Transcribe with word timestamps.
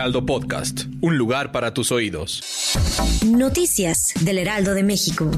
Heraldo 0.00 0.24
Podcast, 0.24 0.84
un 1.02 1.18
lugar 1.18 1.52
para 1.52 1.74
tus 1.74 1.92
oídos. 1.92 2.40
Noticias 3.26 4.14
del 4.22 4.38
Heraldo 4.38 4.72
de 4.72 4.82
México. 4.82 5.30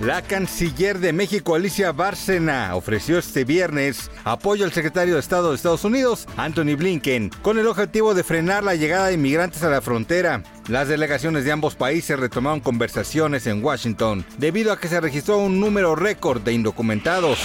La 0.00 0.22
canciller 0.22 0.98
de 0.98 1.12
México, 1.12 1.54
Alicia 1.54 1.92
Bárcena, 1.92 2.74
ofreció 2.74 3.18
este 3.18 3.44
viernes 3.44 4.10
apoyo 4.24 4.64
al 4.64 4.72
secretario 4.72 5.12
de 5.12 5.20
Estado 5.20 5.50
de 5.50 5.56
Estados 5.56 5.84
Unidos, 5.84 6.26
Anthony 6.38 6.74
Blinken, 6.74 7.28
con 7.42 7.58
el 7.58 7.66
objetivo 7.66 8.14
de 8.14 8.24
frenar 8.24 8.64
la 8.64 8.76
llegada 8.76 9.08
de 9.08 9.14
inmigrantes 9.14 9.62
a 9.62 9.68
la 9.68 9.82
frontera. 9.82 10.42
Las 10.68 10.88
delegaciones 10.88 11.44
de 11.44 11.52
ambos 11.52 11.74
países 11.74 12.18
retomaron 12.18 12.60
conversaciones 12.60 13.46
en 13.46 13.62
Washington 13.62 14.24
debido 14.38 14.72
a 14.72 14.80
que 14.80 14.88
se 14.88 15.02
registró 15.02 15.36
un 15.36 15.60
número 15.60 15.94
récord 15.96 16.40
de 16.40 16.54
indocumentados. 16.54 17.40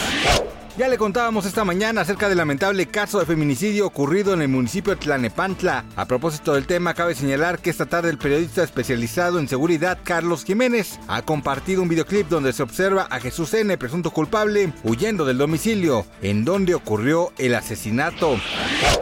Ya 0.78 0.88
le 0.88 1.00
contábamos 1.00 1.48
esta 1.48 1.66
mañana 1.66 2.02
acerca 2.02 2.30
del 2.30 2.38
lamentable 2.38 2.86
caso 2.86 3.18
de 3.20 3.26
feminicidio 3.26 3.88
ocurrido 3.88 4.36
en 4.36 4.44
el 4.44 4.48
municipio 4.48 4.94
de 4.94 5.02
Tlanepantla. 5.02 5.86
A 5.96 6.06
propósito 6.06 6.54
del 6.54 6.68
tema, 6.68 6.94
cabe 6.94 7.16
señalar 7.16 7.58
que 7.58 7.72
esta 7.72 7.88
tarde 7.88 8.12
el 8.12 8.20
periodista 8.20 8.62
especializado 8.62 9.40
en 9.40 9.48
seguridad 9.48 9.98
Carlos 10.04 10.46
Jiménez 10.46 11.00
ha 11.08 11.24
compartido 11.24 11.82
un 11.82 11.90
videoclip 11.90 12.28
donde 12.28 12.54
se 12.54 12.62
observa 12.62 13.08
a 13.10 13.20
Jesús 13.20 13.56
N., 13.56 13.76
presunto 13.80 14.12
culpable, 14.12 14.72
huyendo 14.84 15.26
del 15.26 15.40
domicilio 15.40 16.06
en 16.22 16.46
donde 16.46 16.76
ocurrió 16.76 17.34
el 17.40 17.56
asesinato. 17.56 18.38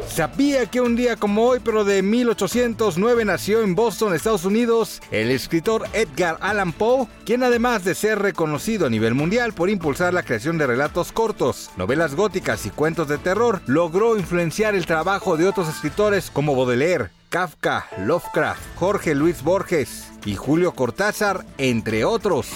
¿Sabía 0.08 0.67
que 0.67 0.80
un 0.80 0.95
día 0.95 1.17
como 1.17 1.44
hoy, 1.44 1.59
pero 1.61 1.83
de 1.83 2.02
1809, 2.02 3.25
nació 3.25 3.64
en 3.64 3.75
Boston, 3.75 4.14
Estados 4.14 4.45
Unidos, 4.45 5.02
el 5.11 5.30
escritor 5.30 5.83
Edgar 5.92 6.38
Allan 6.39 6.71
Poe, 6.71 7.08
quien 7.25 7.44
además 7.44 7.83
de 7.83 7.95
ser 7.95 8.19
reconocido 8.19 8.86
a 8.86 8.89
nivel 8.89 9.14
mundial 9.14 9.52
por 9.52 9.69
impulsar 9.69 10.14
la 10.14 10.23
creación 10.23 10.58
de 10.58 10.67
relatos 10.67 11.11
cortos, 11.11 11.64
novelas 11.77 12.16
góticas 12.16 12.66
y 12.66 12.69
cuentos 12.69 13.08
de 13.08 13.17
terror, 13.17 13.61
logró 13.66 14.17
influenciar 14.17 14.75
el 14.75 14.85
trabajo 14.85 15.38
de 15.38 15.47
otros 15.47 15.67
escritores 15.67 16.30
como 16.31 16.55
Baudelaire, 16.55 17.09
Kafka, 17.30 17.88
Lovecraft, 17.99 18.61
Jorge 18.75 19.16
Luis 19.16 19.44
Borges 19.44 20.11
y 20.25 20.36
Julio 20.36 20.73
Cortázar, 20.73 21.45
entre 21.58 22.05
otros. 22.05 22.47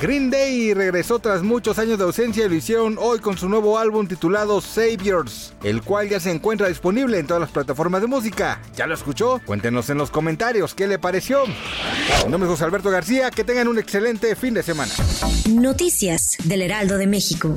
Green 0.00 0.30
Day 0.30 0.74
regresó 0.74 1.18
tras 1.18 1.42
muchos 1.42 1.78
años 1.80 1.98
de 1.98 2.04
ausencia 2.04 2.46
y 2.46 2.48
lo 2.48 2.54
hicieron 2.54 2.96
hoy 3.00 3.18
con 3.18 3.36
su 3.36 3.48
nuevo 3.48 3.78
álbum 3.78 4.06
titulado 4.06 4.60
Saviors, 4.60 5.54
el 5.64 5.82
cual 5.82 6.08
ya 6.08 6.20
se 6.20 6.30
encuentra 6.30 6.68
disponible 6.68 7.18
en 7.18 7.26
todas 7.26 7.40
las 7.40 7.50
plataformas 7.50 8.00
de 8.00 8.06
música. 8.06 8.62
¿Ya 8.76 8.86
lo 8.86 8.94
escuchó? 8.94 9.40
Cuéntenos 9.44 9.90
en 9.90 9.98
los 9.98 10.12
comentarios 10.12 10.74
qué 10.74 10.86
le 10.86 11.00
pareció. 11.00 11.44
Mi 11.46 12.30
nombre 12.30 12.48
es 12.48 12.52
José 12.52 12.64
Alberto 12.64 12.90
García, 12.90 13.32
que 13.32 13.42
tengan 13.42 13.66
un 13.66 13.78
excelente 13.78 14.36
fin 14.36 14.54
de 14.54 14.62
semana. 14.62 14.92
Noticias 15.48 16.36
del 16.44 16.62
Heraldo 16.62 16.96
de 16.96 17.08
México. 17.08 17.52